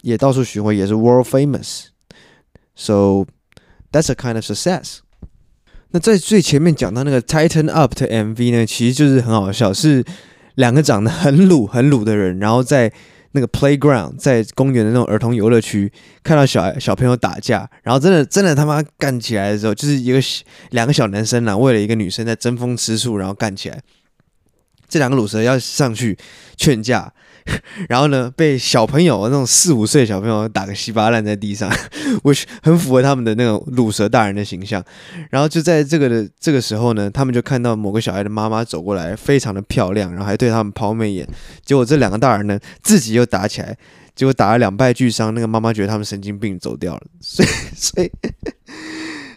[0.03, 3.25] 也到处巡回，也是 world famous，so
[3.93, 4.99] that's a kind of success。
[5.93, 10.05] 那在最前面讲到那个 Tighten Up 的 MV 呢，其实就是很好笑，是
[10.57, 12.93] 两个长得很鲁很鲁的人，然后在。
[13.33, 20.21] 那个 playground 在公园的那种儿童游乐区，看到小小朋友打架，然后真的真的他妈干起来的时候，就是一个
[20.71, 23.81] 两个小男生啊，为了一个女生在争风吃醋，然后干起来。
[24.89, 26.19] 这两个鲁蛇要上去
[26.57, 27.13] 劝架。
[27.89, 31.71] 然后呢，被小朋友那种四五岁小朋友打个稀巴烂在地上
[32.23, 34.85] ，which 很符合他们的那种鲁蛇大人的形象。
[35.31, 41.27] 然后就在这个的这个时候呢，他们就看到某个小孩的妈妈走过来，非常的漂亮，然后还对他们抛媚眼。
[41.65, 43.77] 结果这两个大人呢，自己又打起来，
[44.15, 45.35] 结果打了两败俱伤。
[45.35, 47.03] 那个妈妈觉得他们神经病，走掉了。
[47.21, 48.11] 所以，所以，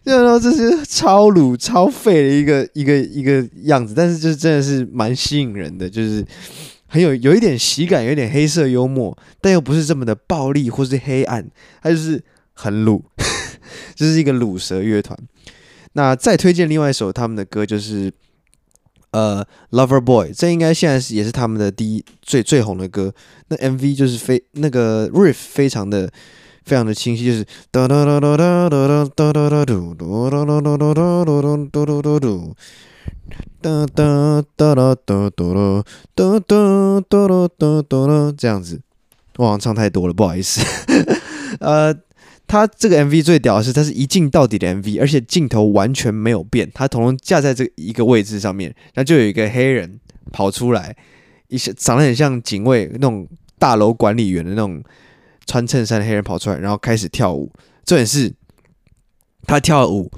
[0.03, 6.25] 然后这是超鲁超废的一个一个一个样子，但是就是真的是蛮吸引人的，就是。
[6.93, 11.49] 很有有一点喜感，有一点黑色幽默，但又不是这么的暴力或是黑暗，
[11.81, 13.03] 它就是很鲁，
[13.95, 15.17] 就是一个鲁蛇乐团。
[15.93, 18.13] 那再推荐另外一首他们的歌，就是
[19.09, 19.43] 呃
[19.75, 23.11] 《Lover Boy》，这应该现在是也是他们的第一最最红的歌。
[23.47, 26.07] 那 MV 就是非那个 riff 非常的
[26.63, 32.29] 非常的清晰，就是哒哒哒哒哒哒哒哒哒哒哒哒哒哒哒哒哒哒
[33.61, 38.81] 哒哒哒啦哒哒啦哒哒哒啦哒哒啦，这样子，
[39.37, 40.61] 我好像唱太多了，不好意思。
[41.59, 41.95] 呃，
[42.45, 49.99] 他这个 MV 最屌的是，他是一镜到底的 MV，而且镜头完全没有变，他头架在这一个位置上面，然后就有一个黑人
[50.31, 50.95] 跑出来，
[51.47, 54.83] 一些长得很像警卫那种大楼管理员的那种
[55.45, 57.51] 穿衬衫的黑人跑出来，然后开始跳舞。
[57.85, 58.33] 重点是，
[59.47, 60.11] 他跳舞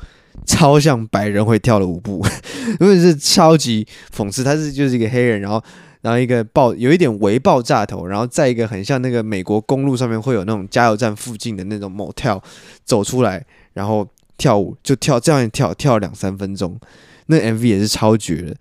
[0.46, 2.26] 超像白人会跳的舞步，
[2.80, 4.44] 因为是超级讽刺。
[4.44, 5.64] 他是就是一个黑人，然后
[6.02, 12.42] 然后一个爆有一点微爆炸头，然后再一个很像那个美国公路上面会有那种加油站附近的那种 motel
[12.84, 16.80] 走出来，然后跳舞就跳这样跳跳两三分钟，
[17.28, 18.56] 那 MV 也是超绝的。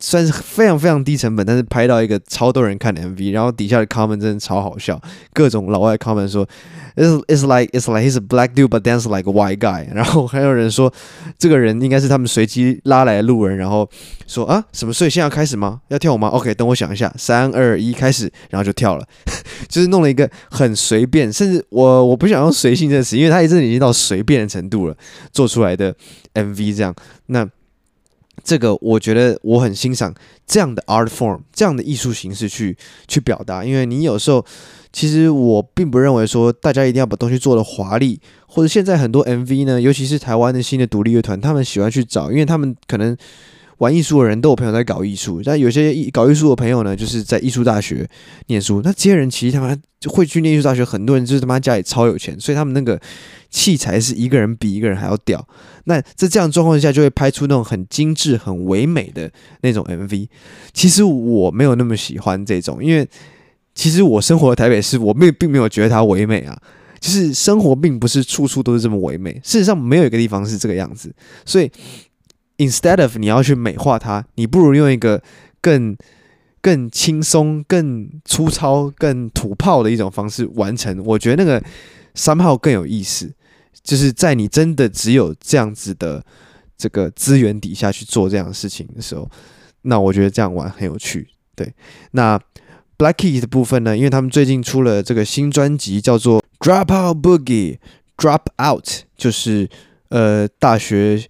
[0.00, 5.00] 算是非常非常低成本，但是拍到一个超多人看的 MV，然后底下的 comment 真的超好笑，
[5.32, 6.46] 各种老外 comment 说
[6.94, 10.92] ，it's it's like it's like he's a black dude but dance like a white guy， 然后还有人说
[11.36, 13.88] 这个人应该是他们随机拉来的路人，然后
[14.28, 14.92] 说啊什么？
[14.92, 15.80] 所以现在要开始吗？
[15.88, 19.04] 要跳舞吗？OK，等我想一下，三二一，开始，然后就跳了，
[19.68, 24.96] 就是弄了一个很随便，甚至我我不想用随性这个词，因为他一阵已经到随便的程度了，
[25.32, 25.92] 做出来的
[26.34, 26.94] MV 这样
[27.26, 27.48] 那。
[28.48, 30.14] 这个我觉得我很欣赏
[30.46, 32.74] 这样的 art form，这样的艺术形式去
[33.06, 33.62] 去表达。
[33.62, 34.42] 因为你有时候，
[34.90, 43.14] 其实我并不认为说大家一定要把东西做得华丽，或者现在很多 MV 呢，尤其是台湾的新的独立乐团，他们喜欢去找，因为他们可能
[43.78, 48.08] 玩艺术的人都有朋友在搞艺术，但有些搞艺术的朋友呢，就是在艺术大学
[48.46, 48.80] 念书。
[48.84, 53.00] 那这些人其实他妈就会去念艺术大学，很多人就是他妈家里超有钱，所以他们那个
[53.50, 55.46] 器材是一个人比一个人还要屌。
[55.84, 59.30] 那在这样状况下，就会拍出那种很精致、很唯美的
[59.62, 60.28] 那种 MV。
[60.72, 63.08] 其实我没有那么喜欢这种，因为
[63.74, 66.60] 其实我生活的台北市，我并并没有觉得它唯美啊。
[67.00, 71.14] 就是生活并不是处处都是这么唯美，事实上没有一个地方是这个样子，
[71.44, 71.70] 所以
[72.58, 75.22] instead of 你要去美化它，你不如用一个
[75.62, 75.96] 更
[76.60, 81.02] 更轻松、更粗糙、更土炮的一种方式完成。
[81.04, 81.64] 我觉得那个
[82.14, 83.32] somehow 更有意思，
[83.82, 86.22] 就是在你真的只有这样子的
[86.76, 89.30] 这个资源底下去做这样的事情的时候，
[89.82, 91.28] 那我觉得这样玩很有趣。
[91.54, 91.72] 对，
[92.10, 92.38] 那
[92.98, 99.68] Black Key 的部分呢，因为他们最近出了这个新专辑，叫做 Drop Out Boogie，Drop Out 就是
[100.08, 101.24] 呃大学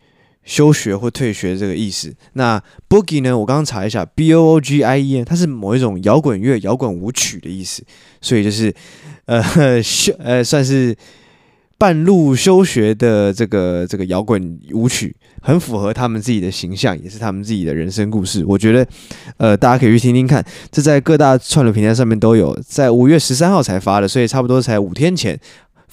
[0.48, 2.12] 休学或退学这个意思。
[2.32, 7.84] 那 Boogie 呢，我刚刚查一下，B O O G I E，它是某一种摇滚乐、摇滚舞曲的意思，
[8.22, 8.74] 所以就是
[9.26, 9.42] 呃
[9.82, 10.96] 休呃算是。
[11.80, 18.44] 半路休学的这个这个摇滚舞曲，很符合他们自己的形象，也是他们自己的人生故事。
[18.44, 18.84] 我觉得，
[19.36, 20.44] 呃，大家可以去听听看。
[20.72, 25.38] 这在各大串流平台上面都有，在五月十三号才发的，所以差不多才五天前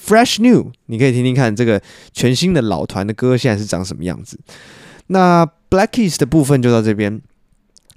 [0.00, 0.70] ，fresh new。
[0.86, 1.80] 你可以听听看这个
[2.12, 4.38] 全新的老团的歌现在是长什么样子。
[5.08, 7.20] 那 Black Keys 的部分就到这边。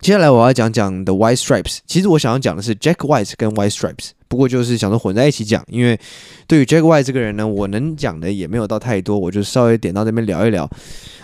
[0.01, 1.79] 接下来我要讲讲 The White Stripes。
[1.85, 5.99] 其实我想要讲的是 Jack White 跟 White Stripes，不过就是想说混在一起讲，因为
[6.47, 10.69] 对于 Jack White 这个人呢，我能讲的也没有到太多，我就稍微点到这边聊一聊。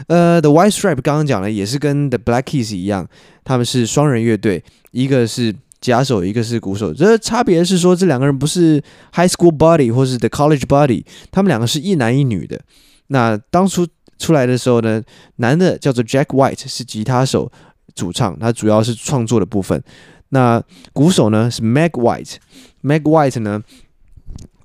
[0.08, 3.08] 呃，The White Stripes 刚刚讲的也是跟 The Black Keys 一样，
[3.46, 4.62] 他们是双人乐队，
[4.92, 6.92] 一个是吉他手，一个是鼓手。
[6.92, 8.82] 这差别是说这两个人不是
[9.14, 12.60] High School Buddy 或是 The College Buddy，他们两个是一男一女的。
[13.08, 15.04] 那当初出来的时候呢，
[15.36, 17.52] 男的叫做 Jack White，是吉他手。
[17.94, 19.82] 主唱，他主要是创作的部分。
[20.30, 23.64] 那鼓手呢是 Meg White，Meg White 呢，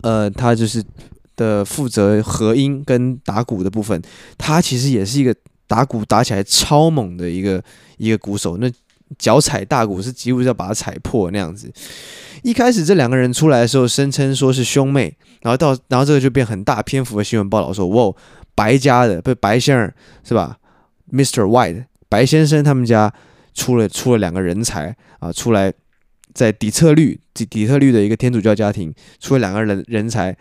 [0.01, 0.83] 呃，他就是
[1.37, 4.03] 的负责和音跟打鼓的部分。
[4.37, 5.33] 他其实也是一个
[5.69, 7.63] 打鼓打起来超猛的一个
[7.99, 8.57] 一个鼓手。
[8.57, 8.69] 那
[9.19, 11.73] 脚踩大鼓是几乎要把它踩破那样子。
[12.43, 18.15] 一开始这两个人出来的时候，声称说是兄妹，然后到然后这个就变很大篇幅的新闻报道说，哇，
[18.55, 19.93] 白家的不白先生
[20.25, 20.59] 是吧
[21.13, 21.43] ？Mr.
[21.43, 21.85] White。
[22.09, 23.13] 白先生他们家
[23.55, 25.73] 出了出了两个人才啊，出来
[26.35, 30.37] 在底特律底底特律的一个天主教家庭出了两个人人才，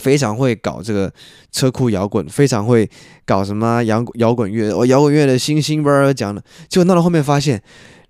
[0.00, 1.12] 非常会搞这个
[1.52, 2.88] 车库摇滚，非常会
[3.24, 7.62] 搞什么摇摇滚乐，哦，摇滚乐的星星吧讲的，结果闹到后面发现，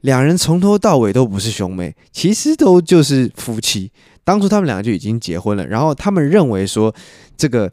[0.02, 3.90] 两人从头到尾都不是兄妹，其实都就是夫妻。
[4.24, 6.94] 当初他们两个就已经结婚了，然后他们认为说
[7.36, 7.70] 这个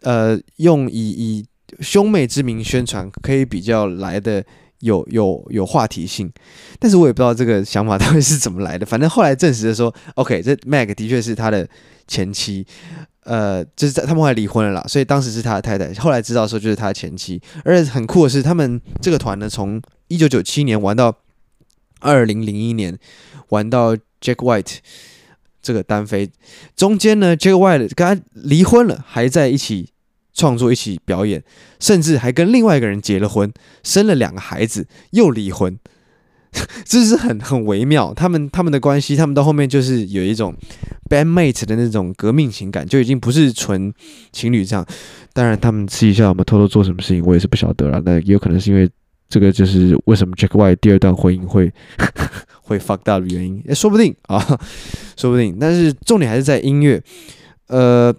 [0.00, 1.46] 呃用以以。
[1.80, 4.44] 兄妹之名宣传可以比较来的
[4.80, 6.30] 有有有话题性，
[6.78, 8.84] 但是我也不知道这个想法到底是怎么来的。
[8.84, 11.66] 反正后来证实的说，OK，这 Meg 的确是他的
[12.06, 12.66] 前妻，
[13.24, 15.92] 呃，就是在他们后来离婚了啦，所以当时是他的太太。
[15.94, 21.14] 后来知道说就是他的前妻，而且很酷的是，他们这个团呢，从一九九七年玩到
[22.00, 22.98] 二零零一年，
[23.48, 24.78] 玩到 Jack White
[25.60, 26.30] 这个单飞，
[26.76, 29.90] 中间呢，Jack White 跟他离婚了，还在一起。
[30.34, 31.44] 创作一起表演，
[31.78, 35.78] 甚至还跟另外一个人结了婚，生了两个孩子，又离婚，
[36.84, 38.12] 这是很很微妙。
[38.14, 40.54] 他们他们的关系，他们到后面就是有一种
[41.08, 43.92] bandmate 的那种革命情感，就已经不是纯
[44.32, 44.86] 情侣这样。
[45.32, 48.02] 当然，他们私底下有没有偷偷做什么事情，我也是不晓得了。
[48.04, 48.88] 那也有可能是因为
[49.28, 51.72] 这个，就是为什么 Jack White 第二段婚姻会
[52.62, 54.38] 会 fucked up 的原因，也说不定啊，
[55.16, 55.56] 说不定。
[55.58, 57.02] 但是重点还是在音乐，
[57.68, 58.14] 呃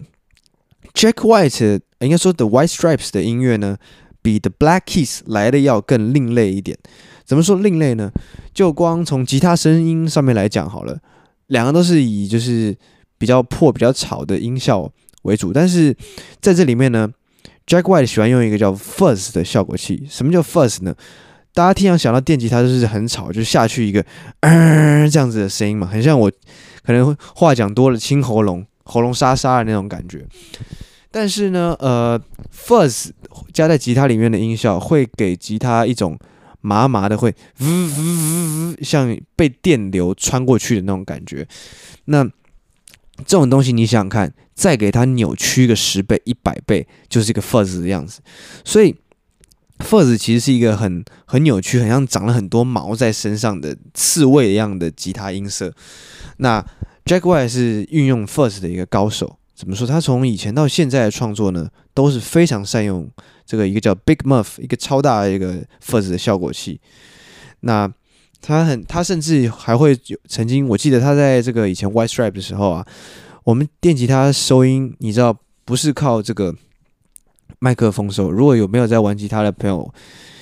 [0.92, 1.80] ，Jack White。
[2.00, 3.78] 应该说，The White Stripes 的音乐呢，
[4.20, 6.76] 比 The Black Keys 来的要更另类一点。
[7.24, 8.12] 怎么说另类呢？
[8.52, 10.98] 就光从吉他声音上面来讲好了，
[11.46, 12.76] 两个都是以就是
[13.18, 14.90] 比较破、比较吵的音效
[15.22, 15.52] 为主。
[15.52, 15.96] 但是
[16.40, 17.08] 在这里面呢
[17.66, 20.06] ，Jack White 喜欢用一个叫 Fuzz 的效果器。
[20.08, 20.94] 什么叫 Fuzz 呢？
[21.54, 24.04] 大家听常想到电吉他就是很吵，就下去一个
[24.40, 26.30] 嗯这样子的声音嘛，很像我
[26.82, 30.26] 可能话讲多了清喉咙、喉咙沙沙的那种感觉。
[31.10, 32.20] 但是呢，呃
[32.52, 33.10] ，fuzz
[33.52, 36.18] 加在吉他里面的音效会给吉他一种
[36.64, 37.28] 麻麻的，会
[37.60, 41.46] 呜呜呜呜，像被电流穿过去的那种感觉。
[42.06, 42.24] 那
[43.18, 48.22] 这种东西你想想看，再给它扭曲个十倍、一百倍，就是一个 fuzz 的样子。
[48.64, 48.96] 所以
[49.78, 55.70] fuzz 其实是一个很很扭曲、很像长了很多毛在身上的刺猬一样的吉他音色。
[56.38, 56.64] 那
[57.04, 59.38] Jack White 是运用 fuzz 的一个高手。
[59.54, 59.86] 怎么说？
[59.86, 63.08] 他从以前到现在的创作呢，都是非常善用
[63.46, 66.80] 这个一个叫 Big Muff 一个超大的一个 Fuzz 的效果器。
[67.60, 67.88] 那
[68.40, 72.84] 他很，他甚至还会有曾经，我记得他在这个以前 White Stripe 的时候啊，
[73.44, 76.54] 我们电吉他收音，你知道不是靠这个
[77.60, 78.32] 麦克风收。
[78.32, 79.94] 如果有没有在玩吉他的朋友，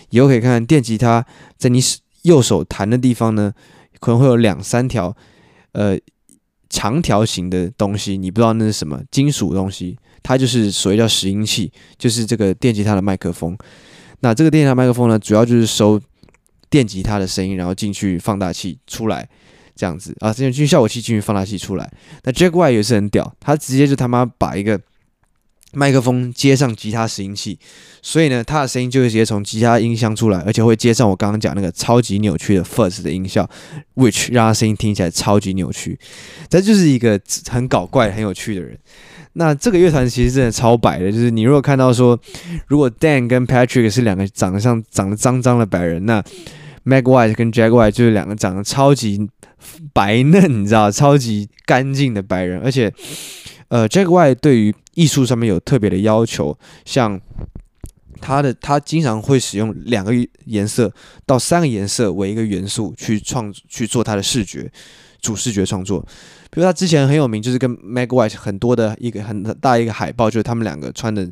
[0.09, 1.25] 以后可以看看电吉他
[1.59, 1.81] 在你
[2.23, 3.53] 右手弹的地方呢，
[4.01, 5.15] 可能会有两三条
[5.73, 5.99] 呃。
[6.73, 13.57] 长条形的东西，你不知道那是什么金属东西，它就是所谓叫拾音器，就是这个电吉他的麦克风。
[14.21, 16.01] 那这个电吉他麦克风呢，主要就是收
[16.71, 19.29] 电吉他的声音，然后进去放大器出来，
[19.77, 21.89] 这样子啊，进去效果器进去放大器出来。
[22.25, 24.81] 那 Jack Y 也是很屌，他直接就他妈把一个。
[25.75, 27.59] 麦克风接上吉他拾音器，
[28.03, 33.49] 所以呢，它的声音就会直接从吉他音箱出来，而且会接上我刚刚讲那个超级扭曲的 fuzz 的音效
[33.95, 35.99] ，which 让它声音听起来超级扭曲。
[36.51, 38.79] 这就是一个很搞怪、很有趣的人。
[39.33, 42.21] 那这个乐团其实真的超白的，就是你如果看到说，
[42.67, 46.23] 如果 Dan 跟 Patrick 是两个长得像长得脏脏的白人，那
[46.85, 49.27] Meg White 跟 Jack White 就是两个长得超级
[49.95, 52.93] 白嫩，你知道，超级干净的白人，而且。
[53.73, 56.55] 呃，Jack White 对于艺术上面有特别的要求，
[56.85, 57.19] 像
[58.21, 60.13] 他的他经常会使用两个
[60.45, 60.93] 颜色
[61.25, 64.71] 到三个颜色为一个元素去创去做他的视觉
[65.23, 66.01] 主视觉创作。
[66.51, 71.27] 比如他之前很有名，就是跟 Meg White 很多的一个很大一个海报，就是他们两个穿的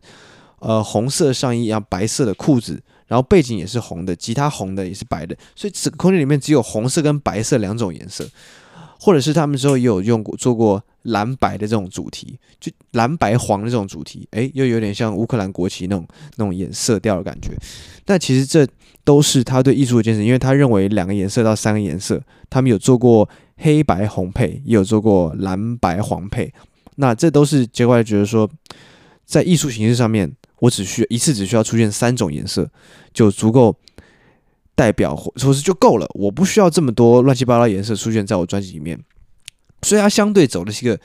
[0.61, 8.27] 呃红色上衣，然后白色的裤子，然后背景也是红的，吉他红的也是白的，所以整个空间里面只有红色跟白色两种颜色。
[9.03, 17.53] 或者是他们之后也有用过做过蓝白的这种主题，就蓝白黄的这种主题，诶，又有点像乌克兰国旗那种那种颜色调的感觉。
[18.05, 18.67] 但其实这
[19.05, 26.53] 都是他对艺术的坚持，因为他认为两个颜色到三个颜色，他们有做过黑白红配，也有做过蓝白黄配。
[26.97, 28.51] 那这都是结果，来觉得说，
[29.25, 32.71] 在艺术形式上面，我只需一次只需要出现三种颜色
[33.13, 33.77] 就足够。
[34.77, 38.99] 代表或说是就够了，我不需要这么多乱七八糟颜色出现在我专辑里面。
[39.83, 40.99] 所以它相对走的是一个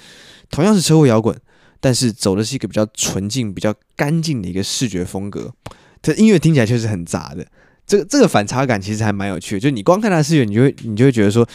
[0.50, 1.36] 同样是车祸摇滚，
[1.80, 5.54] 但是走的是一个比较纯净、比较干净的一个视觉风格。
[6.02, 7.46] 这音乐听起来确实很杂的，
[7.88, 9.60] 这个这个反差感其实还蛮有趣的。
[9.60, 11.48] 就你光看它的视觉，你就会你就会觉得说，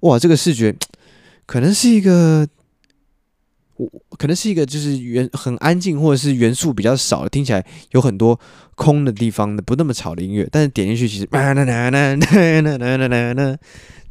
[0.00, 0.74] 哇，这个视觉
[1.46, 2.46] 可能是一个。
[3.76, 8.38] 我可能是一个就是元很安静，或者是元素比较少，听起来有很多
[8.74, 10.46] 空的地方的，不那么吵的音乐。
[10.52, 11.24] 但是点进去其实，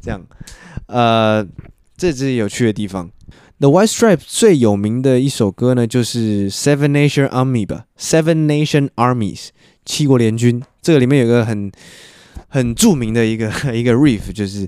[0.02, 0.20] 这样，
[0.86, 1.46] 呃，
[2.00, 3.10] 这是有趣的地方。
[3.58, 9.48] The White Stripes 最有名的一首歌呢，就是 Seven Nation Army 吧，Seven Nation Armies
[9.84, 10.62] 七国联军。
[10.80, 11.70] 这个里面有个很
[12.48, 14.66] 很著名的一个一个 riff，就是。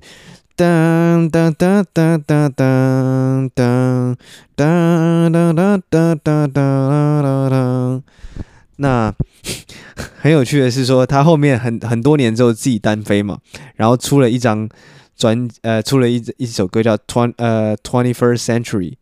[0.55, 4.17] 当当当当当当当
[4.55, 8.03] 当当当当当当。
[8.77, 9.15] 那
[10.21, 13.39] 很有趣的是说，他后面很很多年之后自己单飞嘛，
[13.77, 14.69] 然后出了一张
[15.22, 18.96] 专呃，出了一一首歌叫 Twenty 呃 Twenty First Century。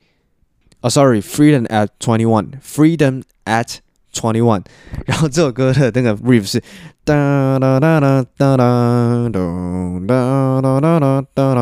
[0.82, 3.78] 哦，Sorry，Freedom at Twenty One，Freedom at
[4.14, 4.64] Twenty One。
[5.06, 6.62] 然后这首歌的那个 riff 是。
[7.06, 11.54] 哒哒哒哒哒哒哒哒哒哒哒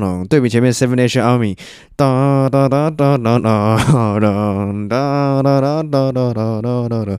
[0.00, 1.56] 哒，对比前面 Seven Nation Army，
[1.96, 7.18] 哒哒哒哒哒哒哒哒哒哒哒哒哒哒，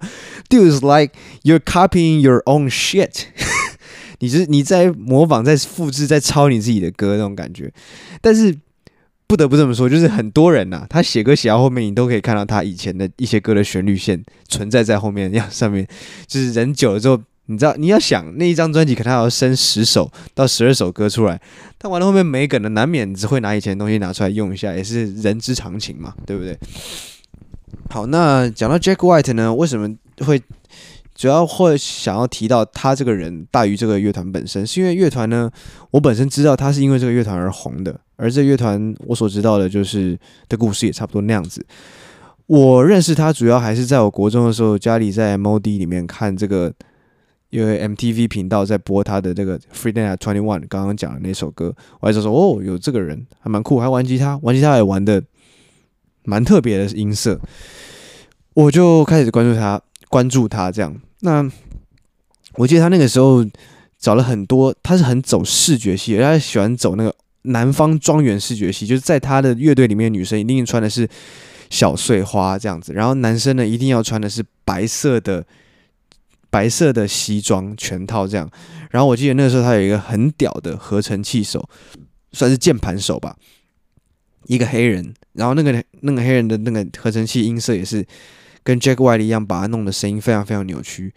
[0.51, 3.25] Dude is like you're copying your own shit，
[4.22, 7.70] 你是你在模仿、在复制、在抄你自己的歌那种感觉，
[8.22, 8.56] 但是。
[9.24, 15.88] 不得不这么说，就是很多人呐、他写歌写到后面，你都可以看到他以前的一些歌的旋律线存在在后面，要上面
[16.26, 21.40] 就是人久了之后，你知道你要想那一张专辑可能还要生十首到十二首歌出来，
[21.78, 26.58] 但完了后面没梗的，难免只会拿以前的东西拿出来用一下，也是人之常情嘛，对不对？
[27.88, 30.42] 好，那讲到 Jack White 呢，为什么会
[31.22, 34.66] 主要会想要提到他这个人大于这个乐团本身？
[34.66, 35.48] 是因为乐团呢，
[35.92, 38.00] 我本身知道他是因为这个乐团而红的。
[38.16, 41.64] 而这乐团，我所知道的就是的故事也差不多那样子。
[42.46, 46.74] 我认识他主要还是在我国中的时候，家里在 MOD 里面看这个，
[47.50, 55.22] 因为 MTV 频道在播他的这个 Freedom at 21，刚刚讲的那首歌，我还就说哦，有这个人还蛮酷，还玩吉他，玩吉他也玩的
[56.24, 57.38] 蛮特别的音色，
[58.54, 61.00] 我就开始关注他，关注他这样。
[61.22, 61.50] 那
[62.54, 63.44] 我记得他那个时候
[63.98, 67.12] 找了很多，他是很走视觉系，他喜欢走那个。
[67.44, 71.08] 南方庄园视觉系，就是在他的乐队里面，女生一定穿的是
[71.70, 75.44] 小碎花这样子，然后男生呢一定要穿的是白色的
[76.50, 78.48] 白色的西装全套这样。
[78.92, 81.68] 然后我记得那个时候他有一个很屌的合成器手，
[82.30, 83.36] 算是键盘手吧，
[84.46, 88.06] 一个黑人然后那个那个黑人的那个合成器音色也是
[88.62, 91.12] 跟 Jack White 一样，把它弄得声音非常非常扭曲。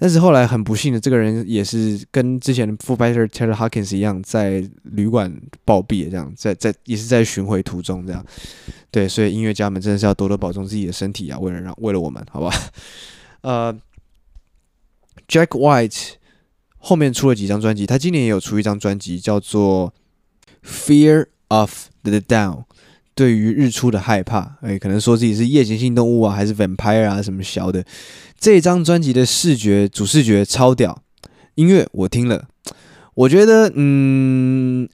[0.00, 5.34] 但是后来很不幸的，这个人也是跟之前的副派 Taylor Hawkins 一样，在旅馆
[5.64, 8.24] 暴毙，这样在在也是在巡回途中这样。
[8.92, 12.54] 对，所以音乐家们真的是要多多保重自己的身体啊，为了让为了我们，好吧？
[13.42, 13.76] 呃
[15.26, 16.12] ，Jack White
[16.76, 19.92] 后面出了几张专辑，他今年也有出一张专辑，叫做
[20.68, 22.56] 《Fear of the Down》。
[23.18, 27.84] 对于日出的害怕，哎，可能说自己是夜行性动物啊，还是 vampire 啊，什么小的。
[28.38, 31.02] 这张专辑的视觉主视觉超屌，
[31.56, 32.46] 音乐我听了，
[33.14, 34.88] 我觉得，嗯，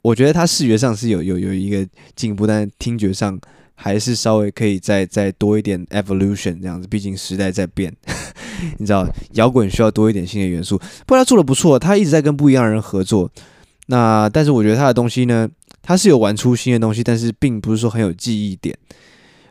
[0.00, 1.86] 我觉得他视觉上是有有有一个
[2.16, 3.38] 进步，但听觉上
[3.74, 7.94] 还是稍微可以再再多一点 evolution 这样子，毕竟时代在变，
[8.80, 10.78] 你知道，摇滚需要多一点新的元素。
[10.78, 13.30] 不过他做的不错，他一直在跟不一样的人合作。
[13.88, 15.46] 那但是我觉得他的东西呢，
[15.84, 18.76] 他是有玩出新的东西，但是并不是说很有记忆点。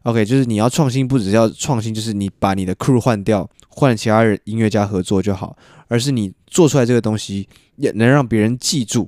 [0.02, 5.56] OK，就是你要创新，不只是要创新，就是你把你的 crew 换掉，换其他人音乐家合作就好，
[5.88, 9.08] 而是你做出来这个东西也能让别人记住，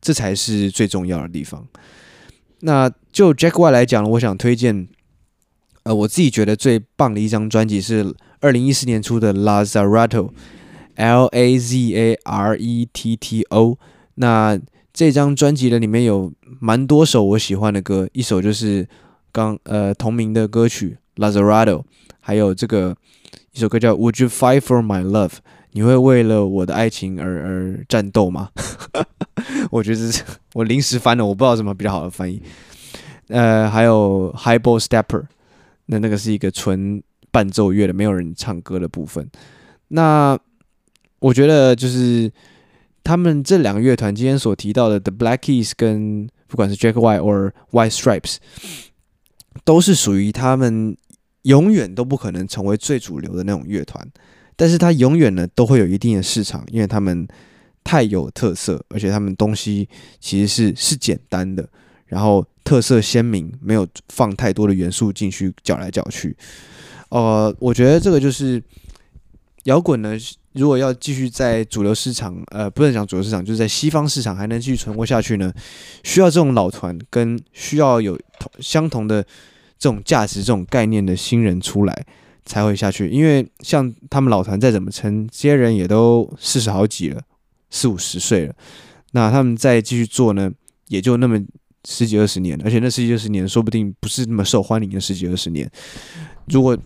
[0.00, 1.64] 这才是最重要的地方。
[2.60, 4.88] 那就 Jacky 来讲，我想推荐，
[5.82, 13.78] 呃，我自己觉得最棒的一张专辑是二零一四年出的 Lazaretto，L A Z A R E T T O。
[14.14, 14.58] 那
[14.92, 16.30] 这张专辑的里面有
[16.60, 18.86] 蛮多首我喜欢的歌，一首就是
[19.32, 21.78] 刚呃同名的歌曲《Lazaretto》，
[22.20, 22.94] 还有这个
[23.52, 25.28] 一首歌叫《Would You Fight for My Love》，
[25.70, 28.50] 你会为了我的爱情而而战斗吗？
[29.72, 30.22] 我觉得是
[30.52, 32.42] 我临时翻的，我不知道什么比较好的翻译。
[33.28, 35.20] 呃，还有《Highball Stepper》，
[35.86, 39.26] 那那个是一个纯伴奏乐的，没有人唱歌的部分。
[39.88, 40.38] 那
[41.20, 42.30] 我觉得就是。
[43.04, 48.36] 他们这两个乐团今天所提到的 The Black Keys 跟不管是 Jack White 或 White Stripes，
[49.64, 50.96] 都是属于他们
[51.42, 54.06] 永远都不可能成为最主流的那种乐团，
[54.54, 57.26] 但是它永远呢都会有一定的市场，因为他们
[57.82, 59.88] 太有特色，而且他们东西
[60.20, 61.68] 其实是是简单的，
[62.06, 66.36] 然后特色鲜明，没有放太多的元素进去搅来搅去。
[67.08, 68.62] 呃，我觉得这个就是
[69.64, 70.16] 摇滚呢。
[70.54, 75.52] 如果要继续在主流市场，呃，不能讲主流市场，就是在西方市场还能继续存活下去呢，
[76.02, 79.22] 需要这种老团跟需要有同相同的
[79.78, 82.06] 这种价值、这种概念的新人出来
[82.44, 83.08] 才会下去。
[83.08, 87.20] 因为像他们老团再怎么撑，这些人也都四十好几了，
[87.70, 88.54] 四五十岁了，
[89.12, 90.50] 那他们再继续做呢，
[90.88, 91.40] 也就那么
[91.88, 95.70] 十几二十年，而且那十几二十年说不定不是那么受欢迎的十几二十年。
[96.46, 96.76] 如果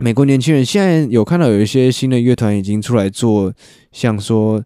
[0.00, 3.52] 美国年轻人现在有看到有一些新的乐团已经出来做，
[3.90, 4.64] 像说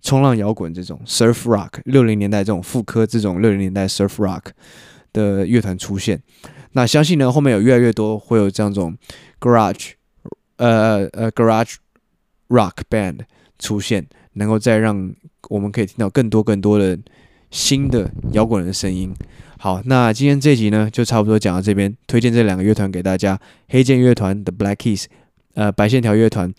[0.00, 4.42] 冲浪摇滚这种 surf rock，六零年代这种复刻这种六零年代 surf rock
[5.12, 6.22] 的乐团出现。
[6.72, 8.96] 那相信呢，后面有越来越多会有这样种
[9.40, 9.90] garage，
[10.56, 11.74] 呃呃 garage
[12.48, 13.18] rock band
[13.58, 15.12] 出现，能够再让
[15.48, 16.96] 我们可以听到更多更多的
[17.50, 19.12] 新的摇滚的声音。
[19.62, 21.96] 好，那今天这集呢，就差不多讲到这边。
[22.08, 23.38] 推荐这两个乐团给大家：
[23.68, 25.04] 黑剑乐团的 Black Keys，
[25.54, 26.52] 呃，白线条乐团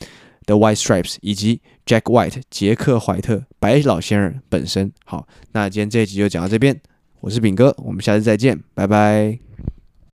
[0.45, 4.89] 的 White Stripes，以及 Jack White 杰克怀特白老先生本身。
[5.03, 6.79] 好，那今天这一集就讲到这边。
[7.19, 9.37] 我是饼哥，我们下次再见，拜拜。